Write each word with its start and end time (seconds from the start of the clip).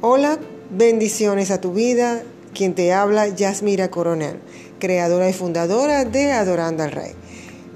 Hola, 0.00 0.38
bendiciones 0.70 1.50
a 1.50 1.60
tu 1.60 1.72
vida. 1.72 2.22
Quien 2.54 2.76
te 2.76 2.92
habla, 2.92 3.26
Yasmira 3.26 3.90
Coronel, 3.90 4.38
creadora 4.78 5.28
y 5.28 5.32
fundadora 5.32 6.04
de 6.04 6.30
Adorando 6.30 6.84
al 6.84 6.92
Rey. 6.92 7.10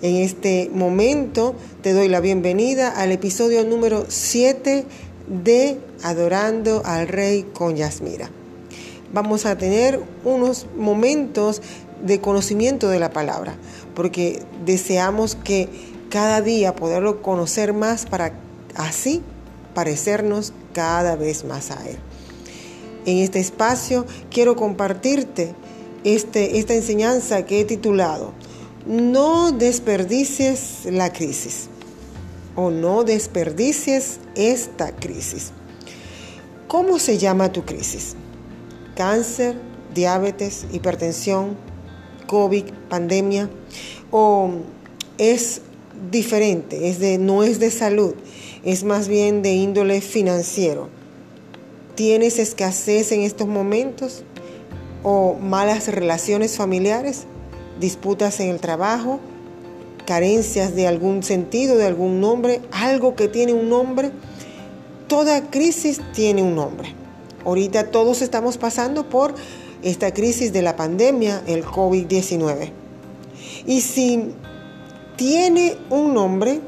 En 0.02 0.14
este 0.14 0.70
momento 0.72 1.56
te 1.82 1.92
doy 1.92 2.06
la 2.06 2.20
bienvenida 2.20 2.90
al 2.90 3.10
episodio 3.10 3.64
número 3.64 4.04
7 4.06 4.84
de 5.26 5.80
Adorando 6.04 6.82
al 6.84 7.08
Rey 7.08 7.42
con 7.42 7.74
Yasmira. 7.74 8.30
Vamos 9.12 9.44
a 9.44 9.58
tener 9.58 10.00
unos 10.22 10.68
momentos 10.76 11.60
de 12.04 12.20
conocimiento 12.20 12.88
de 12.88 13.00
la 13.00 13.10
palabra, 13.10 13.56
porque 13.96 14.44
deseamos 14.64 15.34
que 15.34 15.68
cada 16.08 16.40
día 16.40 16.76
poderlo 16.76 17.20
conocer 17.20 17.72
más 17.72 18.06
para 18.06 18.32
así 18.76 19.22
parecernos 19.74 20.52
cada 20.72 21.16
vez 21.16 21.44
más 21.44 21.72
a 21.72 21.84
Él. 21.88 21.98
En 23.04 23.18
este 23.18 23.40
espacio 23.40 24.06
quiero 24.30 24.54
compartirte 24.54 25.54
este, 26.04 26.58
esta 26.58 26.74
enseñanza 26.74 27.44
que 27.44 27.60
he 27.60 27.64
titulado 27.64 28.32
No 28.86 29.50
desperdicies 29.52 30.86
la 30.86 31.12
crisis 31.12 31.68
o 32.54 32.70
no 32.70 33.02
desperdicies 33.04 34.20
esta 34.34 34.94
crisis. 34.94 35.52
¿Cómo 36.68 36.98
se 36.98 37.18
llama 37.18 37.50
tu 37.50 37.64
crisis? 37.64 38.14
¿Cáncer, 38.94 39.56
diabetes, 39.94 40.66
hipertensión, 40.72 41.56
COVID, 42.26 42.64
pandemia? 42.88 43.50
¿O 44.10 44.50
es 45.18 45.62
diferente? 46.10 46.88
Es 46.88 46.98
de, 46.98 47.18
no 47.18 47.42
es 47.42 47.58
de 47.58 47.70
salud, 47.70 48.14
es 48.64 48.84
más 48.84 49.08
bien 49.08 49.42
de 49.42 49.54
índole 49.54 50.00
financiero 50.00 51.01
¿Tienes 51.94 52.38
escasez 52.38 53.12
en 53.12 53.20
estos 53.20 53.48
momentos? 53.48 54.22
¿O 55.02 55.34
malas 55.34 55.88
relaciones 55.88 56.56
familiares? 56.56 57.24
¿Disputas 57.80 58.40
en 58.40 58.48
el 58.48 58.60
trabajo? 58.60 59.20
¿Carencias 60.06 60.74
de 60.74 60.86
algún 60.86 61.22
sentido, 61.22 61.76
de 61.76 61.84
algún 61.84 62.20
nombre? 62.20 62.62
¿Algo 62.72 63.14
que 63.14 63.28
tiene 63.28 63.52
un 63.52 63.68
nombre? 63.68 64.10
Toda 65.06 65.50
crisis 65.50 66.00
tiene 66.14 66.42
un 66.42 66.54
nombre. 66.54 66.94
Ahorita 67.44 67.90
todos 67.90 68.22
estamos 68.22 68.56
pasando 68.56 69.08
por 69.08 69.34
esta 69.82 70.14
crisis 70.14 70.52
de 70.52 70.62
la 70.62 70.76
pandemia, 70.76 71.42
el 71.46 71.62
COVID-19. 71.64 72.70
Y 73.66 73.82
si 73.82 74.32
tiene 75.16 75.76
un 75.90 76.14
nombre, 76.14 76.60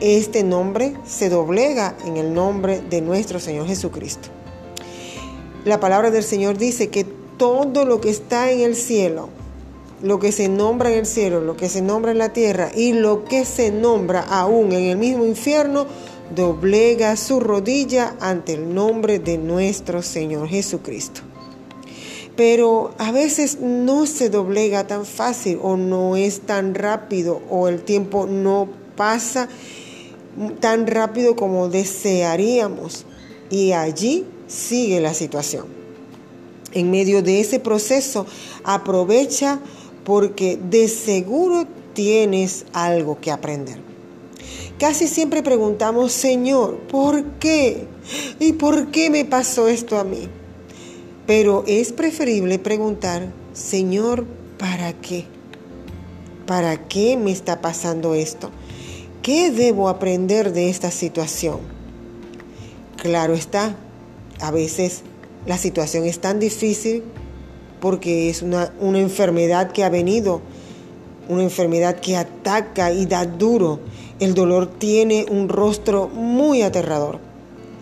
este 0.00 0.42
nombre 0.42 0.94
se 1.06 1.28
doblega 1.28 1.96
en 2.04 2.16
el 2.16 2.34
nombre 2.34 2.80
de 2.80 3.00
nuestro 3.00 3.38
Señor 3.38 3.66
Jesucristo. 3.66 4.28
La 5.64 5.78
palabra 5.78 6.10
del 6.10 6.24
Señor 6.24 6.56
dice 6.56 6.88
que 6.88 7.04
todo 7.36 7.84
lo 7.84 8.00
que 8.00 8.10
está 8.10 8.50
en 8.50 8.60
el 8.60 8.74
cielo, 8.76 9.28
lo 10.02 10.18
que 10.18 10.32
se 10.32 10.48
nombra 10.48 10.90
en 10.90 10.98
el 11.00 11.06
cielo, 11.06 11.40
lo 11.40 11.56
que 11.56 11.68
se 11.68 11.82
nombra 11.82 12.12
en 12.12 12.18
la 12.18 12.32
tierra 12.32 12.70
y 12.74 12.92
lo 12.92 13.24
que 13.24 13.44
se 13.44 13.70
nombra 13.70 14.20
aún 14.20 14.72
en 14.72 14.84
el 14.84 14.96
mismo 14.96 15.26
infierno, 15.26 15.86
doblega 16.34 17.16
su 17.16 17.40
rodilla 17.40 18.14
ante 18.20 18.54
el 18.54 18.74
nombre 18.74 19.18
de 19.18 19.36
nuestro 19.36 20.02
Señor 20.02 20.48
Jesucristo. 20.48 21.22
Pero 22.36 22.94
a 22.98 23.12
veces 23.12 23.58
no 23.60 24.06
se 24.06 24.30
doblega 24.30 24.86
tan 24.86 25.04
fácil 25.04 25.58
o 25.62 25.76
no 25.76 26.16
es 26.16 26.40
tan 26.40 26.74
rápido 26.74 27.42
o 27.50 27.68
el 27.68 27.82
tiempo 27.82 28.26
no 28.26 28.68
pasa 28.96 29.48
tan 30.60 30.86
rápido 30.86 31.36
como 31.36 31.68
desearíamos. 31.68 33.04
Y 33.50 33.72
allí 33.72 34.26
sigue 34.46 35.00
la 35.00 35.14
situación. 35.14 35.66
En 36.72 36.90
medio 36.90 37.22
de 37.22 37.40
ese 37.40 37.58
proceso, 37.58 38.26
aprovecha 38.64 39.60
porque 40.04 40.56
de 40.56 40.88
seguro 40.88 41.66
tienes 41.94 42.64
algo 42.72 43.20
que 43.20 43.30
aprender. 43.30 43.80
Casi 44.78 45.08
siempre 45.08 45.42
preguntamos, 45.42 46.12
Señor, 46.12 46.78
¿por 46.88 47.24
qué? 47.38 47.86
¿Y 48.38 48.54
por 48.54 48.90
qué 48.90 49.10
me 49.10 49.24
pasó 49.24 49.68
esto 49.68 49.98
a 49.98 50.04
mí? 50.04 50.28
Pero 51.26 51.64
es 51.66 51.92
preferible 51.92 52.58
preguntar, 52.58 53.32
Señor, 53.52 54.24
¿para 54.58 54.92
qué? 54.94 55.26
¿Para 56.46 56.88
qué 56.88 57.16
me 57.16 57.30
está 57.30 57.60
pasando 57.60 58.14
esto? 58.14 58.50
¿Qué 59.32 59.52
debo 59.52 59.88
aprender 59.88 60.52
de 60.52 60.70
esta 60.70 60.90
situación? 60.90 61.60
Claro 62.96 63.32
está, 63.32 63.76
a 64.40 64.50
veces 64.50 65.02
la 65.46 65.56
situación 65.56 66.04
es 66.04 66.18
tan 66.18 66.40
difícil 66.40 67.04
porque 67.80 68.28
es 68.28 68.42
una, 68.42 68.74
una, 68.80 68.98
enfermedad 68.98 69.70
que 69.70 69.84
ha 69.84 69.88
venido, 69.88 70.40
una 71.28 71.44
enfermedad 71.44 72.00
que 72.00 72.16
ataca 72.16 72.90
y 72.90 73.06
da 73.06 73.24
duro. 73.24 73.78
El 74.18 74.34
dolor 74.34 74.66
tiene 74.66 75.26
un 75.30 75.48
rostro 75.48 76.08
muy 76.08 76.62
aterrador 76.62 77.20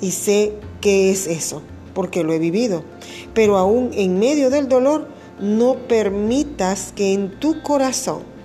y 0.02 0.10
sé 0.10 0.52
qué 0.82 1.10
es 1.10 1.26
eso, 1.26 1.62
porque 1.94 2.24
lo 2.24 2.34
he 2.34 2.38
vivido. 2.38 2.84
Pero 3.32 3.56
aún 3.56 3.92
en 3.94 4.18
medio 4.18 4.50
del 4.50 4.68
dolor, 4.68 5.08
no 5.40 5.76
permitas 5.88 6.92
que 6.94 7.14
en 7.14 7.40
tu 7.40 7.62
corazón 7.62 8.37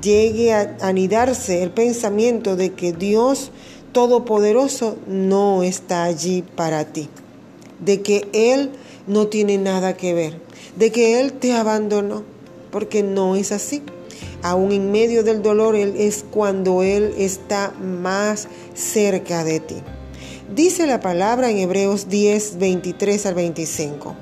llegue 0.00 0.52
a 0.52 0.76
anidarse 0.80 1.62
el 1.62 1.70
pensamiento 1.70 2.56
de 2.56 2.72
que 2.72 2.92
Dios 2.92 3.50
Todopoderoso 3.92 4.96
no 5.06 5.62
está 5.62 6.04
allí 6.04 6.42
para 6.56 6.86
ti, 6.86 7.10
de 7.78 8.00
que 8.00 8.26
Él 8.32 8.70
no 9.06 9.26
tiene 9.26 9.58
nada 9.58 9.98
que 9.98 10.14
ver, 10.14 10.40
de 10.76 10.90
que 10.90 11.20
Él 11.20 11.34
te 11.34 11.52
abandonó, 11.52 12.22
porque 12.70 13.02
no 13.02 13.36
es 13.36 13.52
así. 13.52 13.82
Aún 14.42 14.72
en 14.72 14.90
medio 14.90 15.22
del 15.24 15.42
dolor, 15.42 15.76
Él 15.76 15.94
es 15.98 16.24
cuando 16.30 16.82
Él 16.82 17.12
está 17.18 17.74
más 17.82 18.48
cerca 18.72 19.44
de 19.44 19.60
ti. 19.60 19.76
Dice 20.54 20.86
la 20.86 21.00
palabra 21.00 21.50
en 21.50 21.58
Hebreos 21.58 22.08
10, 22.08 22.58
23 22.58 23.26
al 23.26 23.34
25. 23.34 24.14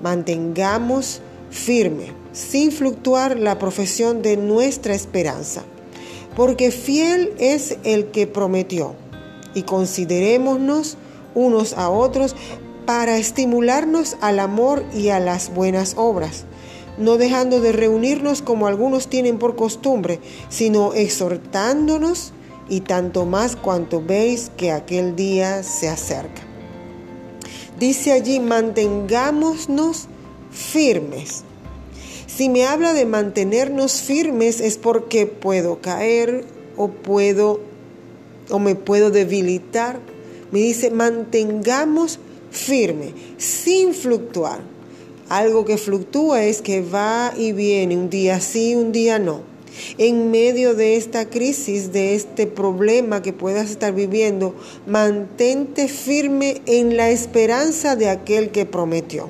Mantengamos 0.00 1.20
firme 1.50 2.19
sin 2.32 2.72
fluctuar 2.72 3.38
la 3.38 3.58
profesión 3.58 4.22
de 4.22 4.36
nuestra 4.36 4.94
esperanza, 4.94 5.62
porque 6.36 6.70
fiel 6.70 7.32
es 7.38 7.76
el 7.84 8.06
que 8.10 8.26
prometió, 8.26 8.94
y 9.54 9.62
considerémonos 9.62 10.96
unos 11.34 11.72
a 11.74 11.90
otros 11.90 12.36
para 12.86 13.18
estimularnos 13.18 14.16
al 14.20 14.40
amor 14.40 14.84
y 14.94 15.08
a 15.08 15.20
las 15.20 15.52
buenas 15.54 15.94
obras, 15.96 16.44
no 16.98 17.16
dejando 17.16 17.60
de 17.60 17.72
reunirnos 17.72 18.42
como 18.42 18.66
algunos 18.66 19.08
tienen 19.08 19.38
por 19.38 19.56
costumbre, 19.56 20.20
sino 20.48 20.94
exhortándonos 20.94 22.32
y 22.68 22.80
tanto 22.80 23.26
más 23.26 23.56
cuanto 23.56 24.02
veis 24.02 24.50
que 24.56 24.70
aquel 24.70 25.16
día 25.16 25.62
se 25.62 25.88
acerca. 25.88 26.42
Dice 27.78 28.12
allí, 28.12 28.40
mantengámonos 28.40 30.08
firmes 30.50 31.44
si 32.40 32.48
me 32.48 32.64
habla 32.64 32.94
de 32.94 33.04
mantenernos 33.04 34.00
firmes 34.00 34.62
es 34.62 34.78
porque 34.78 35.26
puedo 35.26 35.82
caer 35.82 36.46
o 36.78 36.88
puedo 36.88 37.60
o 38.48 38.58
me 38.58 38.74
puedo 38.76 39.10
debilitar. 39.10 40.00
Me 40.50 40.60
dice, 40.60 40.90
mantengamos 40.90 42.18
firme, 42.50 43.12
sin 43.36 43.92
fluctuar. 43.92 44.60
Algo 45.28 45.66
que 45.66 45.76
fluctúa 45.76 46.42
es 46.42 46.62
que 46.62 46.80
va 46.80 47.34
y 47.36 47.52
viene, 47.52 47.94
un 47.94 48.08
día 48.08 48.40
sí, 48.40 48.74
un 48.74 48.90
día 48.90 49.18
no. 49.18 49.42
En 49.98 50.30
medio 50.30 50.74
de 50.74 50.96
esta 50.96 51.28
crisis, 51.28 51.92
de 51.92 52.14
este 52.14 52.46
problema 52.46 53.20
que 53.20 53.34
puedas 53.34 53.70
estar 53.70 53.92
viviendo, 53.92 54.54
mantente 54.86 55.88
firme 55.88 56.62
en 56.64 56.96
la 56.96 57.10
esperanza 57.10 57.96
de 57.96 58.08
aquel 58.08 58.50
que 58.50 58.64
prometió 58.64 59.28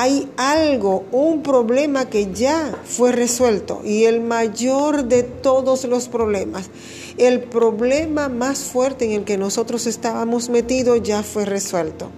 hay 0.00 0.30
algo, 0.36 1.06
un 1.10 1.42
problema 1.42 2.08
que 2.08 2.32
ya 2.32 2.72
fue 2.84 3.10
resuelto 3.10 3.82
y 3.84 4.04
el 4.04 4.20
mayor 4.20 5.06
de 5.06 5.24
todos 5.24 5.84
los 5.86 6.06
problemas, 6.06 6.70
el 7.16 7.40
problema 7.40 8.28
más 8.28 8.60
fuerte 8.60 9.06
en 9.06 9.10
el 9.10 9.24
que 9.24 9.36
nosotros 9.36 9.88
estábamos 9.88 10.50
metidos 10.50 11.02
ya 11.02 11.24
fue 11.24 11.44
resuelto 11.44 12.12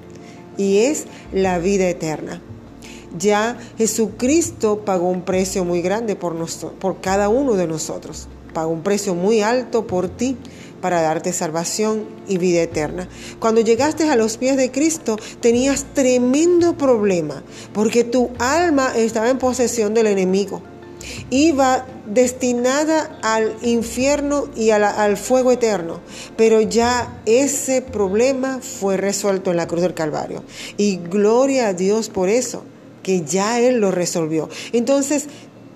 y 0.58 0.80
es 0.80 1.06
la 1.32 1.58
vida 1.58 1.88
eterna. 1.88 2.42
Ya 3.18 3.58
Jesucristo 3.78 4.82
pagó 4.84 5.08
un 5.08 5.22
precio 5.22 5.64
muy 5.64 5.80
grande 5.80 6.16
por, 6.16 6.36
por 6.78 7.00
cada 7.00 7.30
uno 7.30 7.54
de 7.54 7.66
nosotros, 7.66 8.28
pagó 8.52 8.72
un 8.72 8.82
precio 8.82 9.14
muy 9.14 9.40
alto 9.40 9.86
por 9.86 10.10
ti 10.10 10.36
para 10.80 11.02
darte 11.02 11.32
salvación 11.32 12.06
y 12.28 12.38
vida 12.38 12.62
eterna. 12.62 13.08
Cuando 13.38 13.60
llegaste 13.60 14.08
a 14.08 14.16
los 14.16 14.36
pies 14.36 14.56
de 14.56 14.70
Cristo 14.70 15.16
tenías 15.40 15.86
tremendo 15.94 16.76
problema 16.76 17.42
porque 17.72 18.04
tu 18.04 18.30
alma 18.38 18.92
estaba 18.96 19.30
en 19.30 19.38
posesión 19.38 19.94
del 19.94 20.06
enemigo. 20.06 20.62
iba 21.30 21.86
destinada 22.06 23.18
al 23.22 23.56
infierno 23.62 24.48
y 24.54 24.70
al 24.70 25.16
fuego 25.16 25.52
eterno. 25.52 26.00
Pero 26.36 26.60
ya 26.60 27.20
ese 27.26 27.82
problema 27.82 28.60
fue 28.60 28.96
resuelto 28.96 29.50
en 29.50 29.56
la 29.56 29.66
cruz 29.66 29.82
del 29.82 29.94
Calvario. 29.94 30.42
Y 30.76 30.96
gloria 30.96 31.68
a 31.68 31.72
Dios 31.72 32.08
por 32.08 32.28
eso, 32.28 32.64
que 33.02 33.22
ya 33.22 33.60
Él 33.60 33.80
lo 33.80 33.90
resolvió. 33.90 34.48
Entonces, 34.72 35.26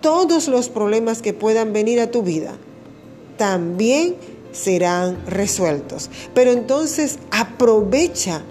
todos 0.00 0.48
los 0.48 0.68
problemas 0.68 1.22
que 1.22 1.32
puedan 1.32 1.72
venir 1.72 2.00
a 2.00 2.10
tu 2.10 2.22
vida 2.22 2.52
también 3.38 4.16
serán 4.54 5.18
resueltos. 5.26 6.08
Pero 6.32 6.52
entonces 6.52 7.18
aprovecha 7.30 8.42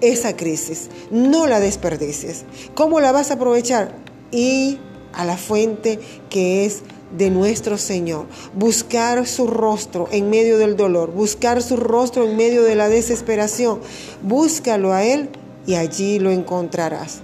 esa 0.00 0.36
crisis, 0.36 0.90
no 1.10 1.46
la 1.46 1.60
desperdicies. 1.60 2.44
¿Cómo 2.74 3.00
la 3.00 3.12
vas 3.12 3.30
a 3.30 3.34
aprovechar? 3.34 3.94
Y 4.32 4.78
a 5.12 5.24
la 5.24 5.36
fuente 5.36 6.00
que 6.28 6.64
es 6.64 6.82
de 7.16 7.30
nuestro 7.30 7.78
Señor, 7.78 8.26
buscar 8.54 9.26
su 9.26 9.46
rostro 9.46 10.08
en 10.10 10.28
medio 10.28 10.58
del 10.58 10.76
dolor, 10.76 11.12
buscar 11.12 11.62
su 11.62 11.76
rostro 11.76 12.28
en 12.28 12.36
medio 12.36 12.62
de 12.62 12.74
la 12.74 12.88
desesperación. 12.88 13.80
Búscalo 14.22 14.92
a 14.92 15.04
Él 15.04 15.30
y 15.66 15.76
allí 15.76 16.18
lo 16.18 16.30
encontrarás. 16.30 17.22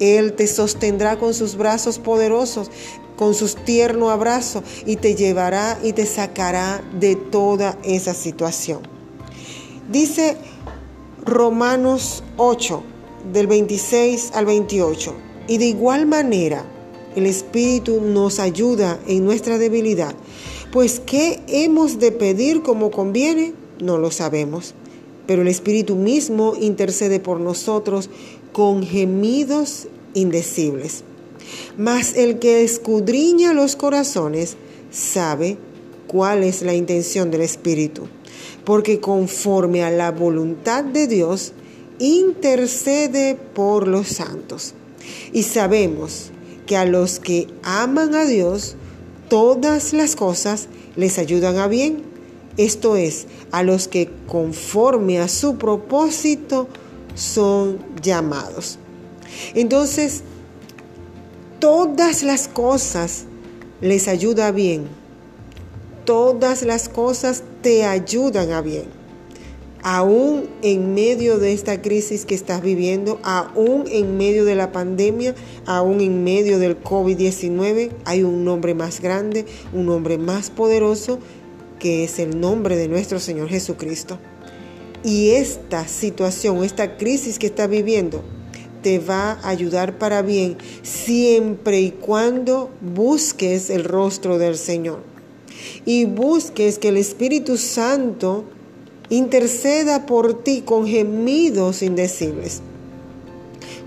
Él 0.00 0.32
te 0.32 0.46
sostendrá 0.46 1.18
con 1.18 1.34
sus 1.34 1.56
brazos 1.56 1.98
poderosos, 1.98 2.70
con 3.16 3.34
sus 3.34 3.54
tierno 3.54 4.10
abrazo 4.10 4.64
y 4.86 4.96
te 4.96 5.14
llevará 5.14 5.78
y 5.84 5.92
te 5.92 6.06
sacará 6.06 6.82
de 6.98 7.14
toda 7.14 7.78
esa 7.84 8.14
situación. 8.14 8.80
Dice 9.90 10.36
Romanos 11.24 12.24
8, 12.38 12.82
del 13.32 13.46
26 13.46 14.32
al 14.34 14.46
28. 14.46 15.14
Y 15.48 15.58
de 15.58 15.66
igual 15.66 16.06
manera, 16.06 16.64
el 17.16 17.26
Espíritu 17.26 18.00
nos 18.00 18.38
ayuda 18.38 18.98
en 19.06 19.24
nuestra 19.24 19.58
debilidad. 19.58 20.14
Pues 20.72 21.00
¿qué 21.00 21.40
hemos 21.48 21.98
de 21.98 22.12
pedir 22.12 22.62
como 22.62 22.90
conviene? 22.90 23.52
No 23.80 23.98
lo 23.98 24.10
sabemos. 24.10 24.74
Pero 25.26 25.42
el 25.42 25.48
Espíritu 25.48 25.96
mismo 25.96 26.54
intercede 26.58 27.20
por 27.20 27.40
nosotros 27.40 28.10
con 28.60 28.82
gemidos 28.82 29.88
indecibles. 30.12 31.02
Mas 31.78 32.14
el 32.14 32.38
que 32.38 32.62
escudriña 32.62 33.54
los 33.54 33.74
corazones 33.74 34.58
sabe 34.90 35.56
cuál 36.06 36.44
es 36.44 36.60
la 36.60 36.74
intención 36.74 37.30
del 37.30 37.40
Espíritu 37.40 38.06
porque 38.66 39.00
conforme 39.00 39.82
a 39.82 39.90
la 39.90 40.10
voluntad 40.10 40.84
de 40.84 41.06
Dios, 41.06 41.54
intercede 41.98 43.34
por 43.34 43.88
los 43.88 44.08
santos. 44.08 44.74
Y 45.32 45.44
sabemos 45.44 46.30
que 46.66 46.76
a 46.76 46.84
los 46.84 47.18
que 47.18 47.46
aman 47.62 48.14
a 48.14 48.26
Dios, 48.26 48.76
todas 49.30 49.94
las 49.94 50.16
cosas 50.16 50.68
les 50.96 51.18
ayudan 51.18 51.56
a 51.56 51.66
bien. 51.66 52.02
Esto 52.58 52.96
es, 52.96 53.26
a 53.52 53.62
los 53.62 53.88
que 53.88 54.10
conforme 54.26 55.18
a 55.18 55.28
su 55.28 55.56
propósito 55.56 56.68
son 57.14 57.78
llamados. 58.02 58.78
Entonces, 59.54 60.22
todas 61.58 62.22
las 62.22 62.48
cosas 62.48 63.24
les 63.80 64.08
ayuda 64.08 64.50
bien 64.52 65.00
todas 66.10 66.62
las 66.62 66.88
cosas 66.88 67.44
te 67.62 67.84
ayudan 67.84 68.50
a 68.50 68.62
bien. 68.62 68.86
Aún 69.82 70.48
en 70.60 70.92
medio 70.92 71.38
de 71.38 71.52
esta 71.52 71.80
crisis 71.80 72.26
que 72.26 72.34
estás 72.34 72.62
viviendo, 72.62 73.20
aún 73.22 73.84
en 73.86 74.18
medio 74.18 74.44
de 74.44 74.56
la 74.56 74.72
pandemia, 74.72 75.36
aún 75.66 76.00
en 76.00 76.24
medio 76.24 76.58
del 76.58 76.82
COVID-19, 76.82 77.90
hay 78.04 78.24
un 78.24 78.44
nombre 78.44 78.74
más 78.74 79.00
grande, 79.00 79.46
un 79.72 79.86
nombre 79.86 80.18
más 80.18 80.50
poderoso, 80.50 81.20
que 81.78 82.02
es 82.02 82.18
el 82.18 82.40
nombre 82.40 82.76
de 82.76 82.88
nuestro 82.88 83.20
Señor 83.20 83.48
Jesucristo. 83.48 84.18
Y 85.02 85.30
esta 85.30 85.88
situación, 85.88 86.62
esta 86.62 86.96
crisis 86.96 87.38
que 87.38 87.46
estás 87.46 87.68
viviendo, 87.68 88.22
te 88.82 88.98
va 88.98 89.32
a 89.32 89.48
ayudar 89.48 89.98
para 89.98 90.22
bien 90.22 90.56
siempre 90.82 91.80
y 91.80 91.90
cuando 91.90 92.70
busques 92.80 93.70
el 93.70 93.84
rostro 93.84 94.38
del 94.38 94.56
Señor 94.56 95.00
y 95.84 96.04
busques 96.06 96.78
que 96.78 96.88
el 96.88 96.96
Espíritu 96.96 97.56
Santo 97.56 98.44
interceda 99.10 100.06
por 100.06 100.42
ti 100.42 100.62
con 100.62 100.86
gemidos 100.86 101.82
indecibles. 101.82 102.62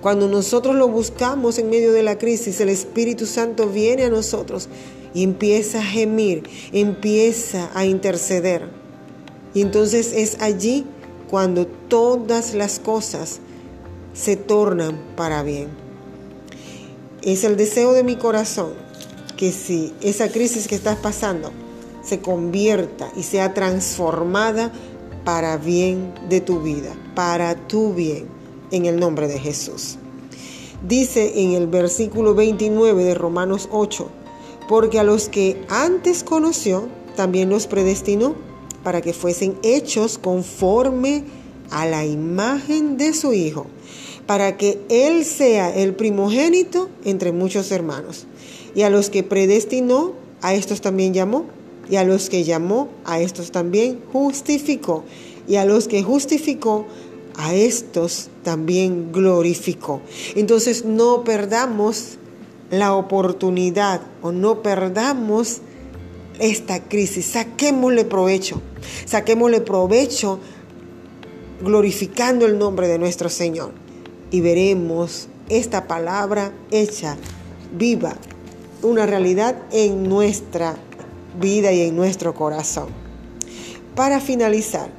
Cuando 0.02 0.28
nosotros 0.28 0.76
lo 0.76 0.90
buscamos 0.90 1.58
en 1.58 1.70
medio 1.70 1.94
de 1.94 2.04
la 2.04 2.18
crisis, 2.18 2.60
el 2.60 2.70
Espíritu 2.70 3.26
Santo 3.26 3.70
viene 3.70 4.04
a 4.04 4.10
nosotros 4.10 4.68
y 5.14 5.24
empieza 5.24 5.80
a 5.80 5.84
gemir, 5.84 6.44
empieza 6.74 7.72
a 7.74 7.86
interceder. 7.86 8.68
Y 9.54 9.62
entonces 9.62 10.12
es 10.14 10.42
allí 10.42 10.86
cuando 11.34 11.66
todas 11.66 12.54
las 12.54 12.78
cosas 12.78 13.40
se 14.14 14.36
tornan 14.36 15.02
para 15.16 15.42
bien. 15.42 15.68
Es 17.24 17.44
el 17.44 17.58
deseo 17.58 17.94
de 17.94 18.04
mi 18.04 18.18
corazón 18.18 18.74
que 19.36 19.52
si 19.52 19.96
esa 20.04 20.30
crisis 20.30 20.68
que 20.68 20.76
estás 20.76 20.96
pasando 20.98 21.50
se 22.04 22.20
convierta 22.20 23.12
y 23.16 23.24
sea 23.24 23.56
transformada 23.56 24.72
para 25.26 25.58
bien 25.58 26.14
de 26.30 26.40
tu 26.40 26.62
vida, 26.62 26.94
para 27.16 27.56
tu 27.68 27.96
bien, 27.96 28.28
en 28.70 28.86
el 28.86 29.00
nombre 29.00 29.28
de 29.28 29.40
Jesús. 29.40 29.98
Dice 30.88 31.42
en 31.42 31.54
el 31.54 31.66
versículo 31.66 32.36
29 32.36 33.06
de 33.06 33.16
Romanos 33.16 33.70
8, 33.72 34.08
porque 34.70 35.00
a 35.00 35.04
los 35.04 35.30
que 35.30 35.66
antes 35.68 36.24
conoció, 36.24 36.88
también 37.16 37.50
los 37.50 37.66
predestinó 37.66 38.53
para 38.84 39.02
que 39.02 39.14
fuesen 39.14 39.56
hechos 39.64 40.18
conforme 40.18 41.24
a 41.72 41.86
la 41.86 42.06
imagen 42.06 42.98
de 42.98 43.14
su 43.14 43.34
Hijo, 43.34 43.66
para 44.26 44.58
que 44.58 44.80
Él 44.90 45.26
sea 45.26 45.74
el 45.74 45.96
primogénito 45.96 46.90
entre 47.04 47.32
muchos 47.32 47.72
hermanos. 47.72 48.28
Y 48.76 48.84
a 48.84 48.90
los 48.90 49.10
que 49.10 49.24
predestinó, 49.24 50.14
a 50.42 50.54
estos 50.54 50.82
también 50.82 51.14
llamó 51.14 51.46
y 51.90 51.98
a 51.98 52.04
los 52.04 52.30
que 52.30 52.44
llamó, 52.44 52.90
a 53.06 53.20
estos 53.20 53.52
también 53.52 54.00
justificó, 54.12 55.04
y 55.48 55.56
a 55.56 55.66
los 55.66 55.88
que 55.88 56.02
justificó, 56.04 56.86
a 57.36 57.54
estos 57.54 58.30
también 58.44 59.12
glorificó. 59.12 60.02
Entonces 60.36 60.86
no 60.86 61.24
perdamos 61.24 62.18
la 62.70 62.96
oportunidad 62.96 64.02
o 64.22 64.32
no 64.32 64.62
perdamos 64.62 65.62
esta 66.40 66.84
crisis, 66.84 67.26
saquémosle 67.26 68.06
provecho, 68.06 68.62
saquémosle 69.06 69.62
provecho 69.62 70.40
glorificando 71.62 72.46
el 72.46 72.58
nombre 72.58 72.88
de 72.88 73.00
nuestro 73.00 73.30
Señor 73.30 73.72
y 74.32 74.42
veremos 74.42 75.28
esta 75.50 75.88
palabra 75.88 76.52
hecha 76.72 77.18
viva, 77.78 78.16
una 78.82 79.06
realidad 79.06 79.56
en 79.72 80.10
nuestra 80.10 80.76
vida 81.40 81.72
y 81.72 81.82
en 81.82 81.96
nuestro 81.96 82.34
corazón. 82.34 82.90
Para 83.96 84.20
finalizar, 84.20 84.90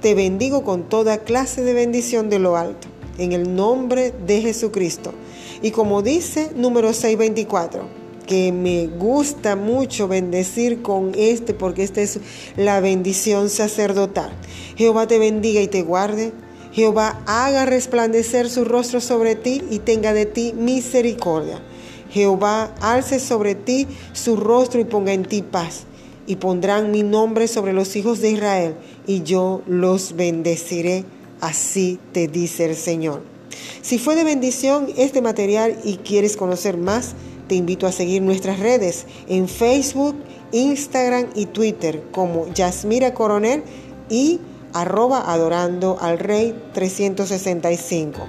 te 0.00 0.14
bendigo 0.14 0.64
con 0.64 0.88
toda 0.88 1.18
clase 1.18 1.62
de 1.62 1.72
bendición 1.72 2.28
de 2.28 2.38
lo 2.38 2.56
alto, 2.56 2.88
en 3.18 3.32
el 3.32 3.54
nombre 3.56 4.12
de 4.26 4.42
Jesucristo. 4.42 5.12
Y 5.62 5.70
como 5.70 6.02
dice 6.02 6.50
número 6.54 6.92
624, 6.92 8.03
que 8.26 8.52
me 8.52 8.86
gusta 8.86 9.56
mucho 9.56 10.08
bendecir 10.08 10.82
con 10.82 11.12
este, 11.16 11.54
porque 11.54 11.82
esta 11.82 12.00
es 12.00 12.20
la 12.56 12.80
bendición 12.80 13.50
sacerdotal. 13.50 14.32
Jehová 14.76 15.06
te 15.06 15.18
bendiga 15.18 15.60
y 15.60 15.68
te 15.68 15.82
guarde. 15.82 16.32
Jehová 16.72 17.22
haga 17.26 17.66
resplandecer 17.66 18.50
su 18.50 18.64
rostro 18.64 19.00
sobre 19.00 19.36
ti 19.36 19.62
y 19.70 19.78
tenga 19.78 20.12
de 20.12 20.26
ti 20.26 20.52
misericordia. 20.56 21.62
Jehová 22.10 22.74
alce 22.80 23.20
sobre 23.20 23.54
ti 23.54 23.86
su 24.12 24.36
rostro 24.36 24.80
y 24.80 24.84
ponga 24.84 25.12
en 25.12 25.24
ti 25.24 25.42
paz. 25.42 25.82
Y 26.26 26.36
pondrán 26.36 26.90
mi 26.90 27.02
nombre 27.02 27.48
sobre 27.48 27.72
los 27.72 27.96
hijos 27.96 28.20
de 28.20 28.30
Israel, 28.30 28.76
y 29.06 29.22
yo 29.24 29.62
los 29.66 30.16
bendeciré. 30.16 31.04
Así 31.40 31.98
te 32.12 32.28
dice 32.28 32.64
el 32.64 32.76
Señor. 32.76 33.22
Si 33.82 33.98
fue 33.98 34.14
de 34.14 34.24
bendición 34.24 34.88
este 34.96 35.20
material 35.20 35.76
y 35.84 35.96
quieres 35.98 36.38
conocer 36.38 36.78
más, 36.78 37.14
te 37.48 37.54
invito 37.54 37.86
a 37.86 37.92
seguir 37.92 38.22
nuestras 38.22 38.58
redes 38.58 39.06
en 39.28 39.48
Facebook, 39.48 40.16
Instagram 40.52 41.26
y 41.34 41.46
Twitter 41.46 42.02
como 42.12 42.48
Yasmira 42.52 43.14
Coronel 43.14 43.62
y 44.08 44.40
arroba 44.72 45.32
adorando 45.32 45.98
al 46.00 46.18
rey 46.18 46.54
365. 46.72 48.20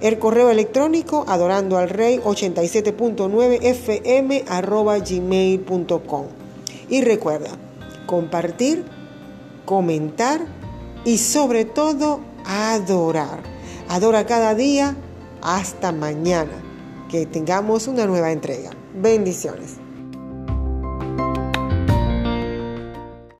El 0.00 0.18
correo 0.18 0.50
electrónico 0.50 1.24
adorando 1.28 1.78
al 1.78 1.88
rey 1.88 2.18
87.9 2.18 3.58
fm 3.62 4.44
arroba 4.48 4.98
gmail.com. 4.98 6.26
Y 6.88 7.02
recuerda, 7.02 7.50
compartir, 8.06 8.84
comentar 9.64 10.46
y 11.04 11.18
sobre 11.18 11.64
todo 11.64 12.20
adorar. 12.44 13.40
Adora 13.88 14.26
cada 14.26 14.54
día 14.54 14.96
hasta 15.42 15.92
mañana. 15.92 16.65
Que 17.10 17.26
tengamos 17.26 17.86
una 17.86 18.06
nueva 18.06 18.32
entrega. 18.32 18.70
Bendiciones. 18.94 19.85